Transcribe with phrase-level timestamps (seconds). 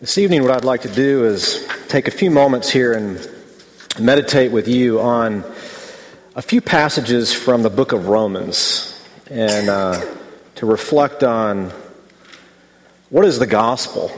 [0.00, 3.20] This evening, what I'd like to do is take a few moments here and
[3.98, 5.44] meditate with you on
[6.34, 10.02] a few passages from the book of Romans and uh,
[10.54, 11.70] to reflect on
[13.10, 14.08] what is the gospel?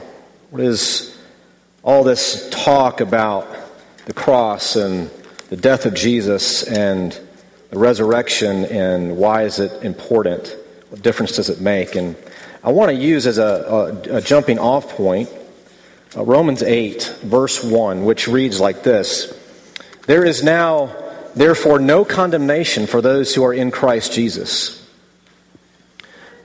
[0.51, 1.19] What is
[1.83, 3.45] all this talk about
[4.05, 5.11] the cross and
[5.49, 7.11] the death of Jesus and
[7.71, 10.55] the resurrection and why is it important?
[10.91, 11.97] What difference does it make?
[11.97, 12.15] And
[12.63, 13.43] I want to use as a,
[14.09, 15.27] a, a jumping off point
[16.15, 19.33] uh, Romans 8, verse 1, which reads like this
[20.05, 20.95] There is now,
[21.35, 24.79] therefore, no condemnation for those who are in Christ Jesus.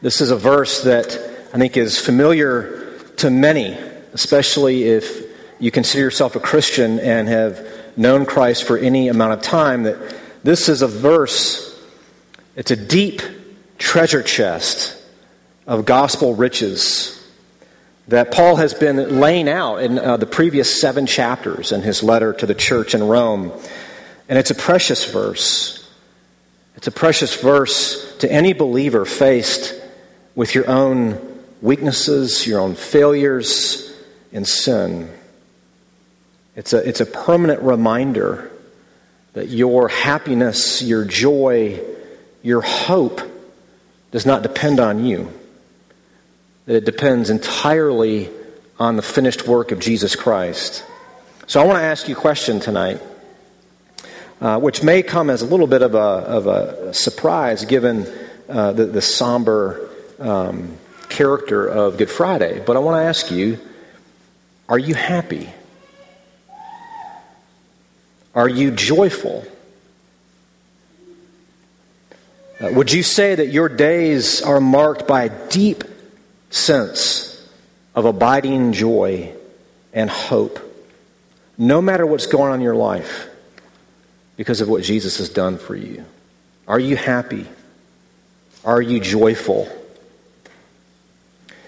[0.00, 1.12] This is a verse that
[1.52, 3.76] I think is familiar to many,
[4.12, 5.26] especially if
[5.58, 9.82] you consider yourself a Christian and have known Christ for any amount of time.
[9.82, 11.78] That this is a verse,
[12.54, 13.22] it's a deep
[13.76, 14.96] treasure chest
[15.66, 17.17] of gospel riches
[18.08, 22.32] that Paul has been laying out in uh, the previous seven chapters in his letter
[22.32, 23.52] to the church in Rome.
[24.28, 25.86] And it's a precious verse.
[26.74, 29.74] It's a precious verse to any believer faced
[30.34, 33.94] with your own weaknesses, your own failures,
[34.32, 35.10] and sin.
[36.56, 38.50] It's a, it's a permanent reminder
[39.34, 41.80] that your happiness, your joy,
[42.42, 43.20] your hope
[44.12, 45.37] does not depend on you
[46.68, 48.28] that it depends entirely
[48.78, 50.84] on the finished work of Jesus Christ.
[51.46, 53.00] So I want to ask you a question tonight,
[54.42, 58.06] uh, which may come as a little bit of a, of a surprise given
[58.50, 60.76] uh, the, the, somber um,
[61.08, 62.62] character of Good Friday.
[62.66, 63.58] But I want to ask you
[64.68, 65.48] are you happy?
[68.34, 69.46] Are you joyful?
[72.60, 75.84] Uh, would you say that your days are marked by deep
[76.50, 77.48] sense
[77.94, 79.32] of abiding joy
[79.92, 80.60] and hope,
[81.56, 83.28] no matter what's going on in your life,
[84.36, 86.04] because of what Jesus has done for you?
[86.68, 87.46] Are you happy?
[88.64, 89.68] Are you joyful?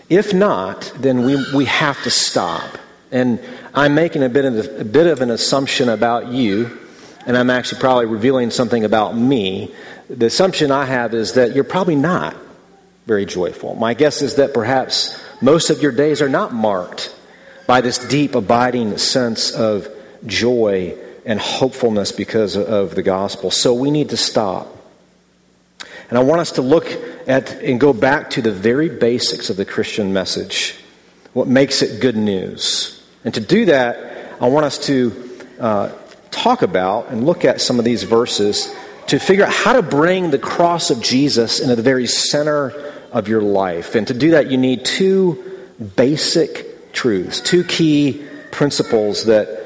[0.08, 2.78] If not, then we, we have to stop.
[3.10, 3.40] And
[3.74, 6.78] I'm making a bit, of, a bit of an assumption about you,
[7.26, 9.74] and I'm actually probably revealing something about me.
[10.08, 12.36] The assumption I have is that you're probably not
[13.06, 13.74] very joyful.
[13.74, 17.14] My guess is that perhaps most of your days are not marked
[17.66, 19.88] by this deep, abiding sense of
[20.26, 23.50] joy and hopefulness because of the gospel.
[23.50, 24.76] So we need to stop.
[26.08, 26.86] And I want us to look
[27.28, 30.76] at and go back to the very basics of the Christian message,
[31.32, 33.02] what makes it good news.
[33.24, 35.92] And to do that, I want us to uh,
[36.30, 38.74] talk about and look at some of these verses
[39.08, 43.28] to figure out how to bring the cross of Jesus into the very center of
[43.28, 43.94] your life.
[43.94, 45.42] And to do that, you need two
[45.96, 49.58] basic truths, two key principles that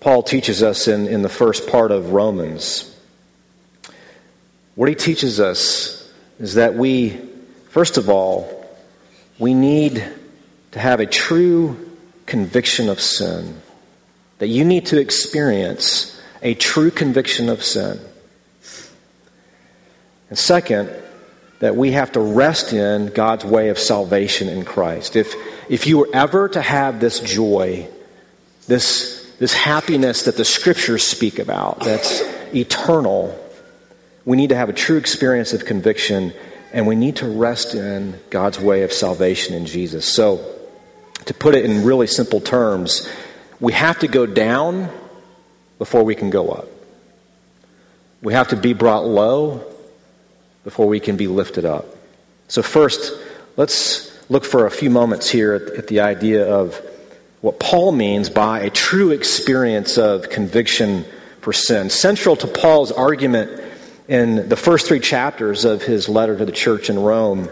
[0.00, 2.92] Paul teaches us in, in the first part of Romans.
[4.74, 7.18] What he teaches us is that we,
[7.70, 8.66] first of all,
[9.38, 10.06] we need
[10.72, 11.90] to have a true
[12.26, 13.60] conviction of sin.
[14.38, 17.98] That you need to experience a true conviction of sin.
[20.28, 20.90] And second,
[21.58, 25.16] that we have to rest in God's way of salvation in Christ.
[25.16, 25.34] If,
[25.68, 27.88] if you were ever to have this joy,
[28.66, 32.20] this, this happiness that the scriptures speak about, that's
[32.54, 33.38] eternal,
[34.24, 36.32] we need to have a true experience of conviction
[36.72, 40.04] and we need to rest in God's way of salvation in Jesus.
[40.04, 40.52] So,
[41.24, 43.08] to put it in really simple terms,
[43.60, 44.90] we have to go down
[45.78, 46.68] before we can go up.
[48.22, 49.75] We have to be brought low
[50.66, 51.86] before we can be lifted up.
[52.48, 53.12] So, first,
[53.56, 56.74] let's look for a few moments here at, at the idea of
[57.40, 61.04] what Paul means by a true experience of conviction
[61.40, 61.88] for sin.
[61.88, 63.62] Central to Paul's argument
[64.08, 67.48] in the first three chapters of his letter to the church in Rome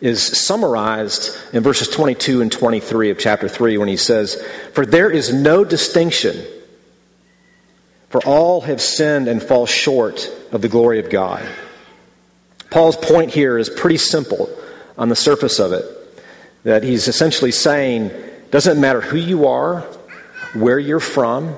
[0.00, 4.42] is summarized in verses 22 and 23 of chapter 3 when he says,
[4.72, 6.42] For there is no distinction,
[8.08, 11.46] for all have sinned and fall short of the glory of God.
[12.72, 14.48] Paul's point here is pretty simple
[14.96, 15.84] on the surface of it.
[16.64, 18.10] That he's essentially saying,
[18.50, 19.82] doesn't matter who you are,
[20.54, 21.54] where you're from,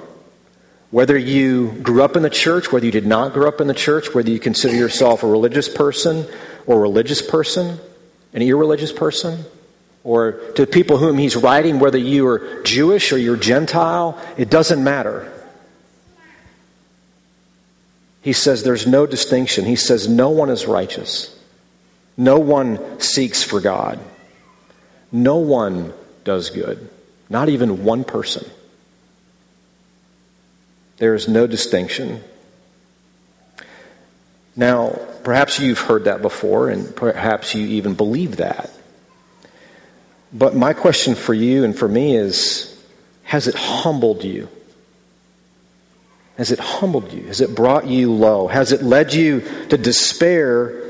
[0.90, 3.74] whether you grew up in the church, whether you did not grow up in the
[3.74, 6.26] church, whether you consider yourself a religious person
[6.66, 7.78] or religious person,
[8.32, 9.44] an irreligious person,
[10.02, 14.50] or to the people whom he's writing, whether you are Jewish or you're Gentile, it
[14.50, 15.32] doesn't matter.
[18.24, 19.66] He says there's no distinction.
[19.66, 21.38] He says no one is righteous.
[22.16, 24.00] No one seeks for God.
[25.12, 25.92] No one
[26.24, 26.88] does good.
[27.28, 28.50] Not even one person.
[30.96, 32.24] There is no distinction.
[34.56, 38.70] Now, perhaps you've heard that before, and perhaps you even believe that.
[40.32, 42.70] But my question for you and for me is
[43.24, 44.48] has it humbled you?
[46.36, 47.26] Has it humbled you?
[47.28, 48.48] Has it brought you low?
[48.48, 50.82] Has it led you to despair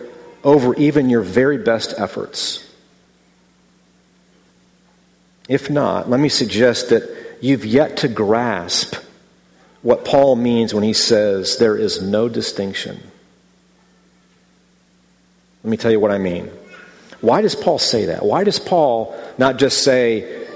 [0.43, 2.61] over even your very best efforts?
[5.49, 8.97] If not, let me suggest that you've yet to grasp
[9.83, 12.99] what Paul means when he says there is no distinction.
[15.63, 16.51] Let me tell you what I mean.
[17.21, 18.25] Why does Paul say that?
[18.25, 20.47] Why does Paul not just say,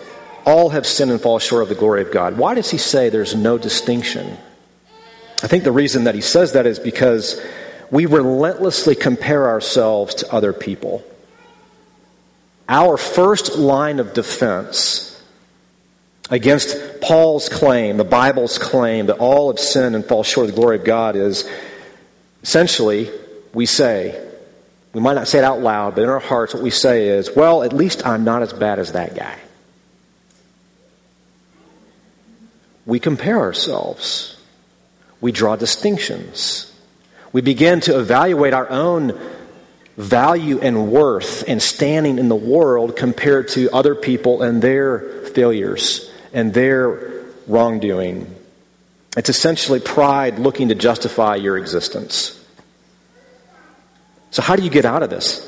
[0.46, 2.38] all have sinned and fall short of the glory of God?
[2.38, 4.38] Why does he say there's no distinction?
[5.42, 7.40] I think the reason that he says that is because
[7.90, 11.04] we relentlessly compare ourselves to other people.
[12.68, 15.04] Our first line of defense
[16.30, 20.60] against Paul's claim, the Bible's claim that all have sinned and fall short of the
[20.60, 21.48] glory of God is
[22.42, 23.10] essentially
[23.54, 24.24] we say,
[24.92, 27.34] we might not say it out loud, but in our hearts, what we say is,
[27.34, 29.38] well, at least I'm not as bad as that guy.
[32.84, 34.37] We compare ourselves.
[35.20, 36.72] We draw distinctions.
[37.32, 39.18] We begin to evaluate our own
[39.96, 45.00] value and worth and standing in the world compared to other people and their
[45.34, 48.34] failures and their wrongdoing.
[49.16, 52.34] It's essentially pride looking to justify your existence.
[54.30, 55.44] So, how do you get out of this?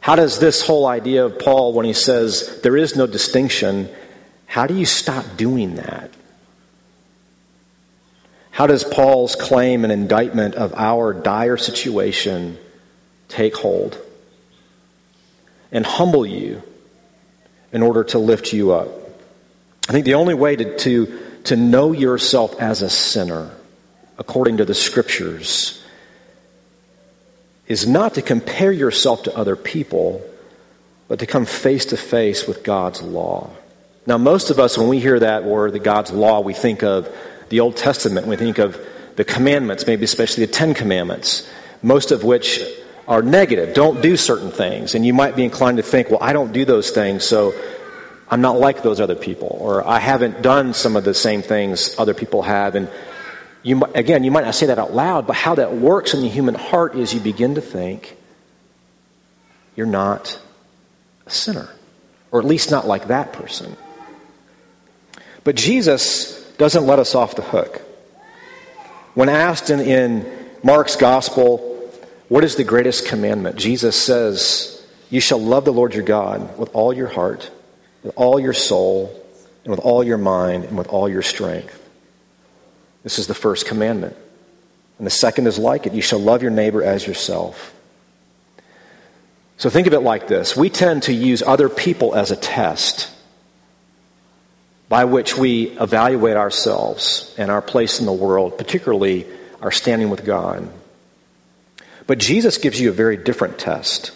[0.00, 3.88] How does this whole idea of Paul, when he says there is no distinction,
[4.46, 6.12] how do you stop doing that?
[8.56, 12.56] How does Paul's claim and indictment of our dire situation
[13.28, 13.98] take hold
[15.70, 16.62] and humble you
[17.70, 18.88] in order to lift you up?
[19.90, 23.50] I think the only way to, to, to know yourself as a sinner,
[24.16, 25.84] according to the scriptures,
[27.66, 30.26] is not to compare yourself to other people,
[31.08, 33.50] but to come face to face with God's law.
[34.06, 37.14] Now, most of us, when we hear that word, the God's law, we think of
[37.48, 38.78] the Old Testament, we think of
[39.16, 41.48] the commandments, maybe especially the Ten Commandments,
[41.82, 42.60] most of which
[43.08, 43.74] are negative.
[43.74, 44.94] Don't do certain things.
[44.94, 47.54] And you might be inclined to think, well, I don't do those things, so
[48.28, 49.56] I'm not like those other people.
[49.60, 52.74] Or I haven't done some of the same things other people have.
[52.74, 52.90] And
[53.62, 56.28] you, again, you might not say that out loud, but how that works in the
[56.28, 58.16] human heart is you begin to think
[59.76, 60.38] you're not
[61.26, 61.68] a sinner,
[62.30, 63.76] or at least not like that person.
[65.44, 67.82] But Jesus doesn't let us off the hook.
[69.14, 71.58] When asked in, in Mark's gospel,
[72.28, 73.56] what is the greatest commandment?
[73.56, 77.50] Jesus says, You shall love the Lord your God with all your heart,
[78.02, 79.22] with all your soul,
[79.64, 81.82] and with all your mind, and with all your strength.
[83.02, 84.16] This is the first commandment.
[84.98, 87.72] And the second is like it you shall love your neighbor as yourself.
[89.58, 93.10] So think of it like this we tend to use other people as a test
[94.88, 99.26] by which we evaluate ourselves and our place in the world, particularly
[99.60, 100.68] our standing with God.
[102.06, 104.12] But Jesus gives you a very different test.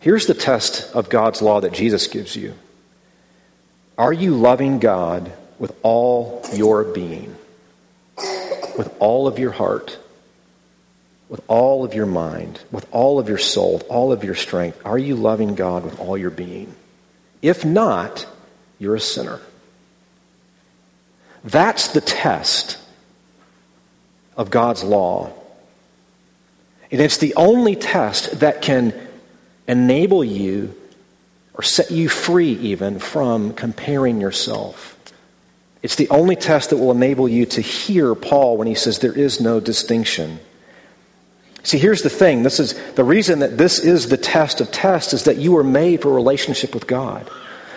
[0.00, 2.54] Here's the test of God's law that Jesus gives you
[3.98, 7.36] Are you loving God with all your being?
[8.80, 9.98] with all of your heart,
[11.28, 14.80] with all of your mind, with all of your soul, with all of your strength?
[14.86, 16.74] Are you loving God with all your being?
[17.42, 18.26] If not,
[18.78, 19.38] you're a sinner.
[21.44, 22.78] That's the test
[24.36, 25.32] of God's law.
[26.90, 28.94] And it's the only test that can
[29.68, 30.74] enable you
[31.54, 34.98] or set you free even from comparing yourself
[35.82, 39.16] it's the only test that will enable you to hear Paul when he says there
[39.16, 40.40] is no distinction.
[41.62, 42.42] See, here's the thing.
[42.42, 45.64] This is the reason that this is the test of tests is that you were
[45.64, 47.30] made for relationship with God.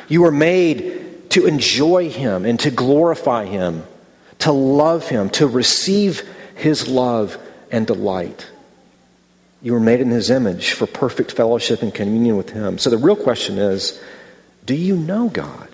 [0.10, 3.84] You were made to enjoy him and to glorify him,
[4.40, 6.22] to love him, to receive
[6.56, 7.38] his love
[7.72, 8.48] and delight.
[9.62, 12.78] You were made in his image for perfect fellowship and communion with him.
[12.78, 14.00] So the real question is,
[14.66, 15.70] do you know God?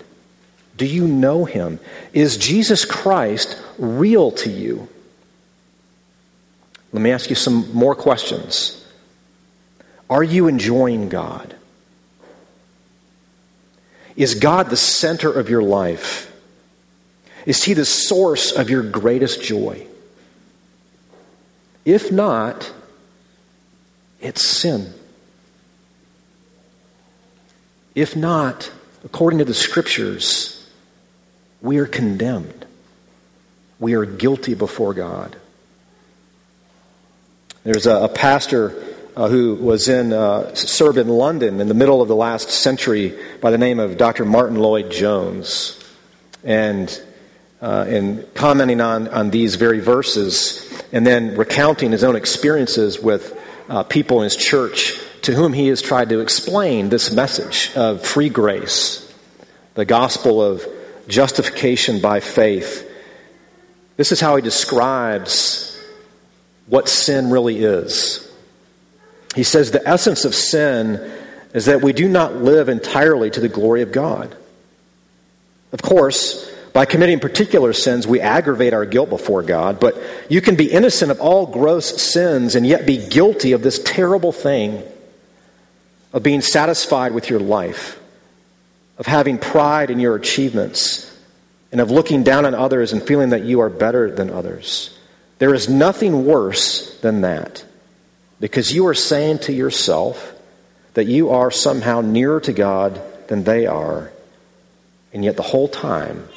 [0.78, 1.78] Do you know him?
[2.14, 4.88] Is Jesus Christ real to you?
[6.92, 8.82] Let me ask you some more questions.
[10.08, 11.54] Are you enjoying God?
[14.20, 16.30] Is God the center of your life?
[17.46, 19.86] Is He the source of your greatest joy?
[21.86, 22.70] If not,
[24.20, 24.92] it's sin.
[27.94, 28.70] If not,
[29.06, 30.68] according to the scriptures,
[31.62, 32.66] We are condemned.
[33.78, 35.34] We are guilty before God.
[37.64, 38.74] There's a, a pastor
[39.16, 43.50] uh, who was in uh, in London in the middle of the last century by
[43.50, 44.24] the name of Dr.
[44.24, 45.78] Martyn Lloyd-Jones,
[46.44, 47.02] and
[47.60, 53.38] uh, in commenting on on these very verses, and then recounting his own experiences with
[53.68, 58.04] uh, people in his church to whom he has tried to explain this message of
[58.04, 59.12] free grace,
[59.74, 60.66] the gospel of
[61.08, 62.86] justification by faith.
[63.96, 65.78] This is how he describes
[66.66, 68.29] what sin really is.
[69.34, 71.10] He says the essence of sin
[71.54, 74.36] is that we do not live entirely to the glory of God.
[75.72, 80.56] Of course, by committing particular sins, we aggravate our guilt before God, but you can
[80.56, 84.82] be innocent of all gross sins and yet be guilty of this terrible thing
[86.12, 88.00] of being satisfied with your life,
[88.98, 91.06] of having pride in your achievements,
[91.72, 94.96] and of looking down on others and feeling that you are better than others.
[95.38, 97.64] There is nothing worse than that
[98.40, 100.34] because you are saying to yourself
[100.94, 104.10] that you are somehow nearer to God than they are,
[105.12, 106.28] and yet the whole time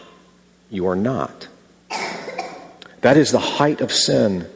[0.69, 1.47] you are not.
[3.01, 4.47] That is the height of sin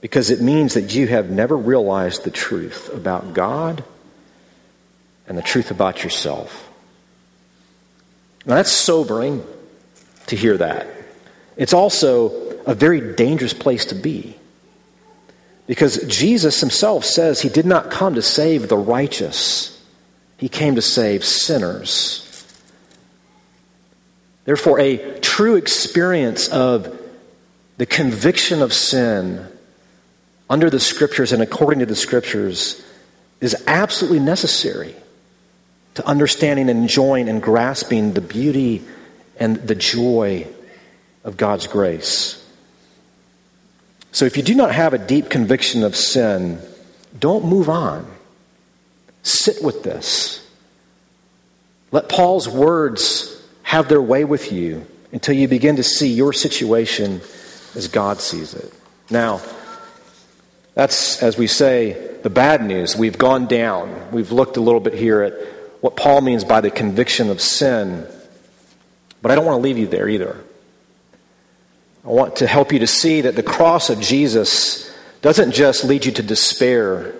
[0.00, 3.82] because it means that you have never realized the truth about God
[5.26, 6.70] and the truth about yourself.
[8.44, 9.44] Now, that's sobering
[10.26, 10.86] to hear that.
[11.56, 14.35] It's also a very dangerous place to be.
[15.66, 19.82] Because Jesus himself says he did not come to save the righteous,
[20.36, 22.22] he came to save sinners.
[24.44, 27.00] Therefore, a true experience of
[27.78, 29.46] the conviction of sin
[30.48, 32.80] under the scriptures and according to the scriptures
[33.40, 34.94] is absolutely necessary
[35.94, 38.84] to understanding and enjoying and grasping the beauty
[39.38, 40.46] and the joy
[41.24, 42.45] of God's grace.
[44.16, 46.58] So if you do not have a deep conviction of sin,
[47.20, 48.10] don't move on.
[49.22, 50.42] Sit with this.
[51.92, 57.20] Let Paul's words have their way with you until you begin to see your situation
[57.74, 58.72] as God sees it.
[59.10, 59.42] Now,
[60.72, 62.96] that's, as we say, the bad news.
[62.96, 64.12] We've gone down.
[64.12, 65.34] We've looked a little bit here at
[65.82, 68.06] what Paul means by the conviction of sin.
[69.20, 70.42] But I don't want to leave you there either.
[72.06, 76.06] I want to help you to see that the cross of Jesus doesn't just lead
[76.06, 77.16] you to despair.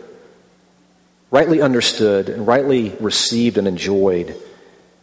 [1.33, 4.40] Rightly understood and rightly received and enjoyed,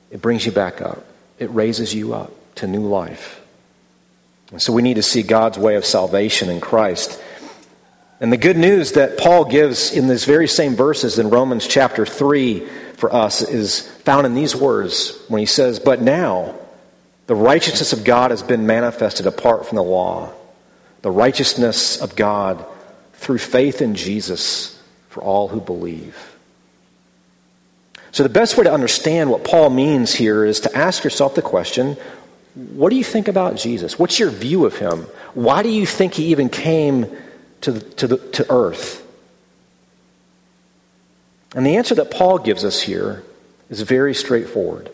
[0.10, 1.06] it brings you back up.
[1.38, 3.42] It raises you up to new life.
[4.52, 7.22] And so we need to see God's way of salvation in Christ.
[8.22, 12.06] And the good news that Paul gives in these very same verses in Romans chapter
[12.06, 16.56] 3 for us is found in these words when he says, But now,
[17.27, 20.34] the righteousness of God has been manifested apart from the law.
[21.01, 22.65] The righteousness of God
[23.13, 26.38] through faith in Jesus for all who believe.
[28.12, 31.42] So, the best way to understand what Paul means here is to ask yourself the
[31.42, 31.98] question
[32.56, 33.98] what do you think about Jesus?
[33.98, 35.08] What's your view of him?
[35.34, 37.08] Why do you think he even came
[37.62, 39.03] to, the, to, the, to earth?
[41.56, 43.24] And the answer that Paul gives us here
[43.70, 44.92] is very straightforward.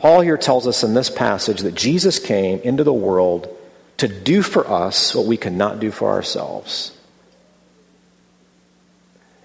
[0.00, 3.54] Paul here tells us in this passage that Jesus came into the world
[3.98, 6.96] to do for us what we could not do for ourselves,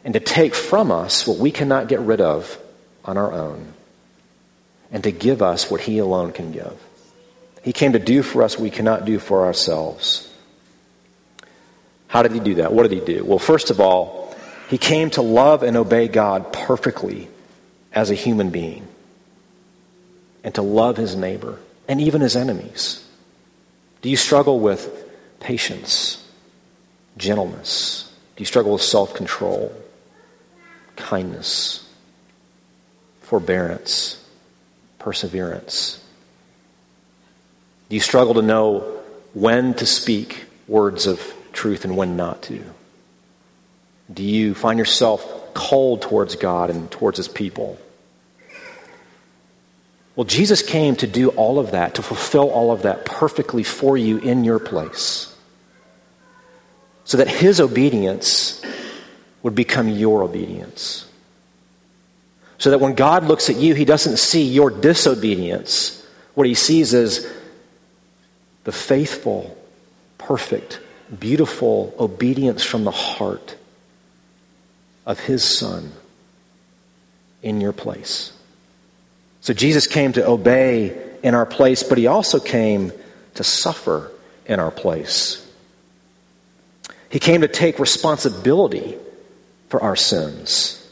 [0.05, 2.57] and to take from us what we cannot get rid of
[3.03, 3.73] on our own,
[4.93, 6.81] and to give us what He alone can give.
[7.61, 10.33] He came to do for us what we cannot do for ourselves.
[12.07, 12.71] How did He do that?
[12.71, 13.25] What did He do?
[13.25, 14.33] Well, first of all,
[14.69, 17.27] He came to love and obey God perfectly
[17.91, 18.87] as a human being
[20.45, 23.03] and to love his neighbor and even his enemies?
[24.01, 25.03] Do you struggle with
[25.39, 26.23] patience,
[27.17, 28.13] gentleness?
[28.35, 29.73] Do you struggle with self control,
[30.95, 31.89] kindness,
[33.21, 34.23] forbearance,
[34.99, 36.01] perseverance?
[37.89, 39.01] Do you struggle to know
[39.33, 42.63] when to speak words of truth and when not to?
[44.13, 47.79] Do you find yourself cold towards God and towards his people?
[50.15, 53.97] Well, Jesus came to do all of that, to fulfill all of that perfectly for
[53.97, 55.35] you in your place.
[57.03, 58.61] So that his obedience
[59.43, 61.07] would become your obedience.
[62.57, 66.05] So that when God looks at you, he doesn't see your disobedience.
[66.33, 67.31] What he sees is
[68.63, 69.57] the faithful,
[70.17, 70.79] perfect,
[71.19, 73.55] beautiful obedience from the heart
[75.05, 75.91] of his son
[77.43, 78.31] in your place.
[79.45, 82.91] So Jesus came to obey in our place, but he also came
[83.35, 84.11] to suffer
[84.47, 85.47] in our place.
[87.09, 88.97] He came to take responsibility
[89.69, 90.89] for our sins.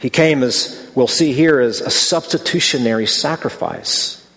[0.00, 4.28] He came, as we'll see here, as a substitutionary sacrifice.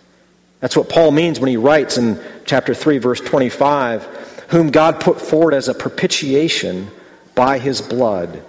[0.59, 5.19] That's what Paul means when he writes in chapter 3, verse 25, whom God put
[5.19, 6.91] forward as a propitiation
[7.33, 8.43] by his blood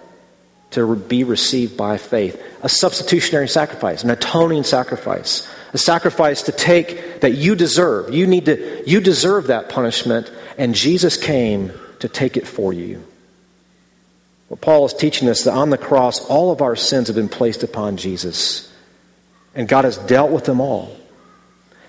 [0.74, 2.40] to be received by faith.
[2.62, 8.12] A substitutionary sacrifice, an atoning sacrifice, a sacrifice to take that you deserve.
[8.12, 13.04] You need to, you deserve that punishment, and Jesus came to take it for you.
[14.48, 17.28] What Paul is teaching us that on the cross, all of our sins have been
[17.28, 18.72] placed upon Jesus,
[19.54, 20.96] and God has dealt with them all.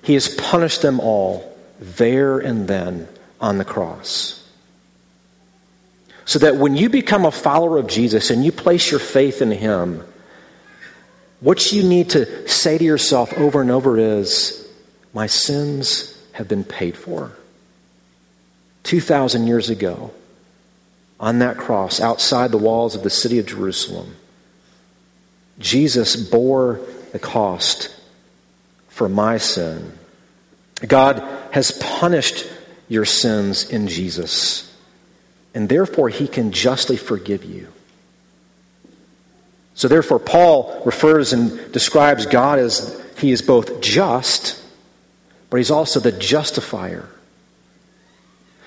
[0.02, 3.08] He has punished them all there and then
[3.42, 4.45] on the cross.
[6.26, 9.52] So that when you become a follower of Jesus and you place your faith in
[9.52, 10.04] Him,
[11.40, 14.68] what you need to say to yourself over and over is,
[15.14, 17.32] My sins have been paid for.
[18.84, 20.12] 2,000 years ago,
[21.20, 24.16] on that cross, outside the walls of the city of Jerusalem,
[25.60, 27.96] Jesus bore the cost
[28.90, 29.98] for my sin.
[30.86, 32.46] God has punished
[32.90, 34.75] your sins in Jesus,
[35.56, 37.70] and therefore he can justly forgive you.
[39.74, 44.62] So, therefore, Paul refers and describes God as he is both just,
[45.50, 47.10] but he's also the justifier.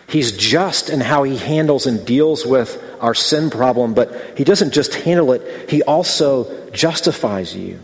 [0.08, 4.72] He's just in how he handles and deals with our sin problem, but he doesn't
[4.72, 7.80] just handle it, he also justifies you.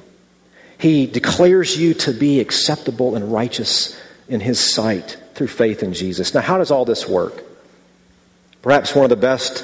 [0.78, 6.34] He declares you to be acceptable and righteous in his sight through faith in Jesus.
[6.34, 7.42] Now, how does all this work?
[8.64, 9.62] Perhaps one of the best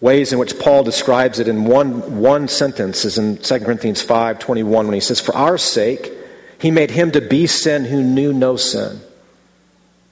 [0.00, 4.40] ways in which Paul describes it in one, one sentence is in 2 Corinthians 5
[4.40, 6.10] 21 when he says, For our sake,
[6.58, 9.00] he made him to be sin who knew no sin,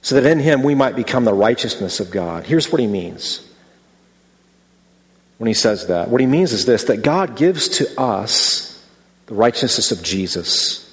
[0.01, 2.45] so that in him we might become the righteousness of God.
[2.45, 3.45] Here's what he means
[5.37, 6.07] when he says that.
[6.07, 8.81] What he means is this that God gives to us
[9.25, 10.89] the righteousness of Jesus.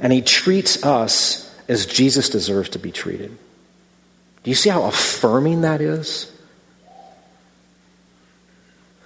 [0.00, 3.30] And he treats us as Jesus deserves to be treated.
[4.42, 6.28] Do you see how affirming that is?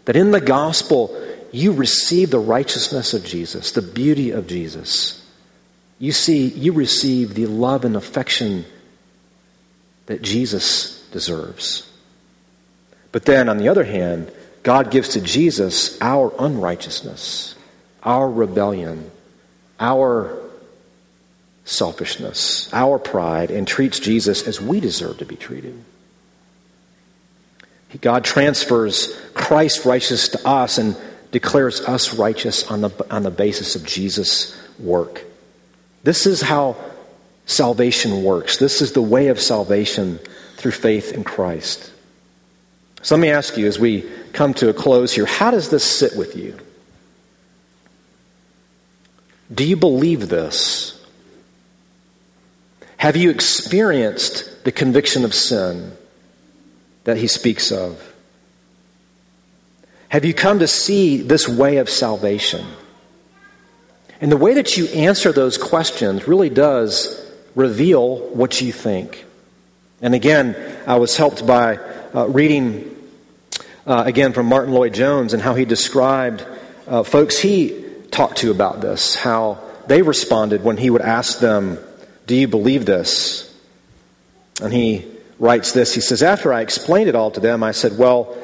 [0.06, 1.14] That in the gospel,
[1.52, 5.24] you receive the righteousness of Jesus, the beauty of Jesus.
[5.98, 8.64] You see, you receive the love and affection
[10.06, 11.90] that Jesus deserves.
[13.12, 17.56] But then, on the other hand, God gives to Jesus our unrighteousness
[18.06, 19.10] our rebellion,
[19.80, 20.38] our
[21.64, 25.76] selfishness, our pride, and treats Jesus as we deserve to be treated.
[28.00, 30.96] God transfers Christ's righteousness to us and
[31.30, 35.24] declares us righteous on the, on the basis of Jesus' work.
[36.02, 36.76] This is how
[37.46, 38.58] salvation works.
[38.58, 40.18] This is the way of salvation
[40.56, 41.92] through faith in Christ.
[43.02, 45.84] So let me ask you as we come to a close here how does this
[45.84, 46.58] sit with you?
[49.54, 50.92] Do you believe this?
[52.96, 55.92] Have you experienced the conviction of sin
[57.06, 58.14] that he speaks of?
[60.08, 62.66] Have you come to see this way of salvation?
[64.20, 69.24] And the way that you answer those questions really does reveal what you think.
[70.02, 71.76] And again, I was helped by
[72.12, 72.92] uh, reading
[73.86, 76.44] uh, again from Martyn Lloyd-Jones and how he described
[76.88, 81.78] uh, folks he talked to about this, how they responded when he would ask them,
[82.26, 83.54] Do you believe this?
[84.60, 85.94] And he writes this.
[85.94, 88.36] He says, After I explained it all to them, I said, Well,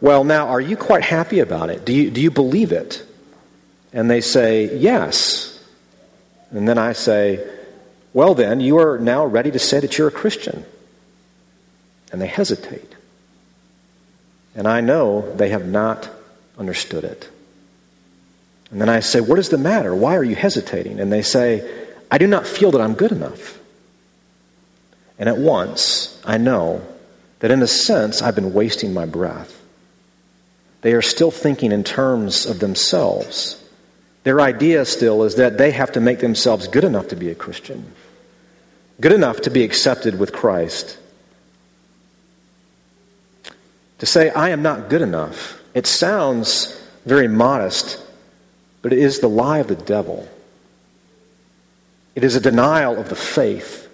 [0.00, 1.84] well, now, are you quite happy about it?
[1.84, 3.04] Do you, do you believe it?
[3.92, 5.52] And they say, Yes.
[6.50, 7.46] And then I say,
[8.12, 10.64] Well, then, you are now ready to say that you're a Christian.
[12.12, 12.94] And they hesitate.
[14.54, 16.08] And I know they have not
[16.56, 17.28] understood it.
[18.70, 19.94] And then I say, What is the matter?
[19.94, 21.00] Why are you hesitating?
[21.00, 21.68] And they say,
[22.10, 23.58] I do not feel that I'm good enough.
[25.18, 26.82] And at once, I know
[27.40, 29.62] that in a sense, I've been wasting my breath.
[30.82, 33.62] They are still thinking in terms of themselves.
[34.24, 37.34] Their idea still is that they have to make themselves good enough to be a
[37.34, 37.92] Christian,
[39.00, 40.98] good enough to be accepted with Christ.
[43.98, 48.02] To say, I am not good enough, it sounds very modest
[48.86, 50.28] but it is the lie of the devil.
[52.14, 53.85] It is a denial of the faith.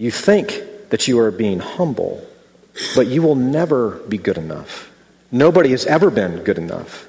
[0.00, 2.26] You think that you are being humble,
[2.96, 4.90] but you will never be good enough.
[5.30, 7.06] Nobody has ever been good enough.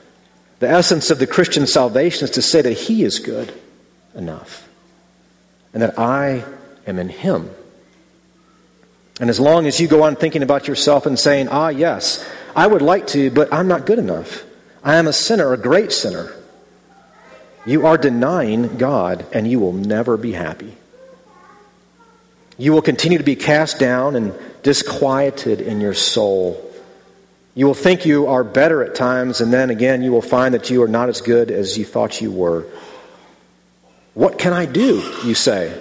[0.59, 3.53] The essence of the Christian salvation is to say that He is good
[4.13, 4.67] enough.
[5.73, 6.43] and that I
[6.85, 7.49] am in Him.
[9.21, 12.67] And as long as you go on thinking about yourself and saying, ah, yes, I
[12.67, 14.43] would like to, but I'm not good enough.
[14.83, 16.33] I am a sinner, a great sinner.
[17.65, 20.75] You are denying God, and you will never be happy.
[22.57, 24.33] You will continue to be cast down and
[24.63, 26.71] disquieted in your soul.
[27.55, 30.69] You will think you are better at times, and then again, you will find that
[30.69, 32.65] you are not as good as you thought you were.
[34.13, 34.97] What can I do?
[35.25, 35.77] You say.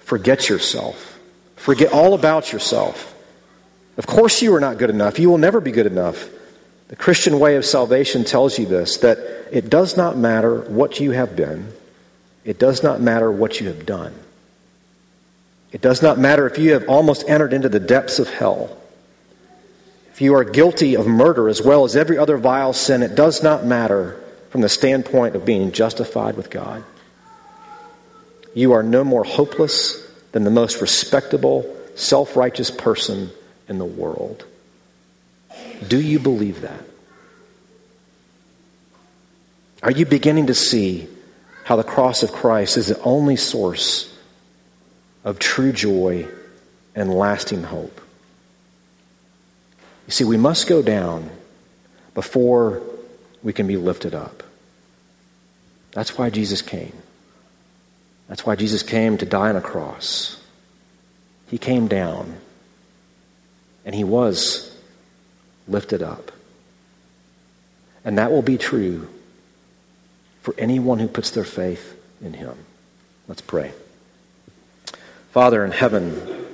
[0.00, 1.18] Forget yourself.
[1.56, 3.14] Forget all about yourself.
[3.96, 5.18] Of course, you are not good enough.
[5.18, 6.28] You will never be good enough.
[6.88, 9.18] The Christian way of salvation tells you this that
[9.52, 11.72] it does not matter what you have been,
[12.44, 14.14] it does not matter what you have done.
[15.72, 18.76] It does not matter if you have almost entered into the depths of hell.
[20.12, 23.42] If you are guilty of murder as well as every other vile sin, it does
[23.42, 26.82] not matter from the standpoint of being justified with God.
[28.54, 33.30] You are no more hopeless than the most respectable, self righteous person
[33.68, 34.44] in the world.
[35.86, 36.82] Do you believe that?
[39.82, 41.06] Are you beginning to see
[41.64, 44.12] how the cross of Christ is the only source
[45.28, 46.26] of true joy
[46.94, 48.00] and lasting hope?
[50.06, 51.28] You see, we must go down
[52.14, 52.82] before
[53.42, 54.42] we can be lifted up.
[55.92, 56.94] That's why Jesus came.
[58.26, 60.42] That's why Jesus came to die on a cross.
[61.48, 62.38] He came down,
[63.84, 64.74] and he was
[65.66, 66.32] lifted up.
[68.02, 69.10] And that will be true
[70.40, 72.56] for anyone who puts their faith in him.
[73.26, 73.72] Let's pray.
[75.32, 76.46] Father in heaven,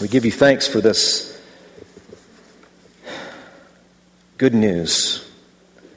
[0.00, 1.40] we give you thanks for this
[4.38, 5.30] good news,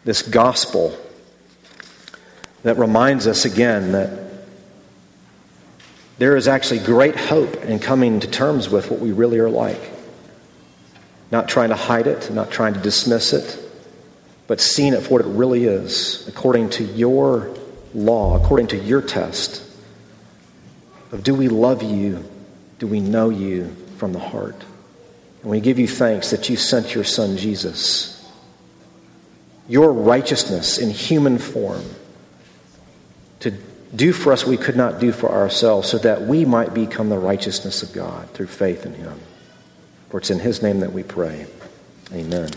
[0.04, 0.96] this gospel
[2.62, 4.20] that reminds us again that
[6.20, 9.82] there is actually great hope in coming to terms with what we really are like.
[11.32, 13.60] Not trying to hide it, not trying to dismiss it,
[14.46, 17.58] but seeing it for what it really is, according to your
[17.96, 19.65] law, according to your test
[21.16, 22.24] of do we love you?
[22.78, 24.62] Do we know you from the heart?
[25.42, 28.30] And we give you thanks that you sent your son Jesus,
[29.68, 31.86] your righteousness in human form,
[33.40, 33.52] to
[33.96, 37.18] do for us we could not do for ourselves, so that we might become the
[37.18, 39.18] righteousness of God through faith in him.
[40.10, 41.48] For it's in his name that we pray.
[42.12, 42.50] Amen.